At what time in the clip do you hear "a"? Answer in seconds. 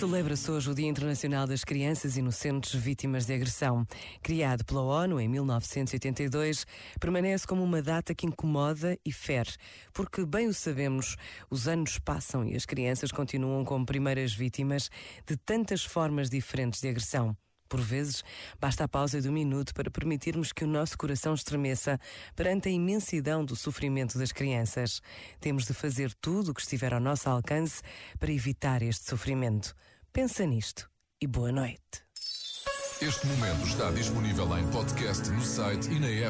18.82-18.88, 22.68-22.72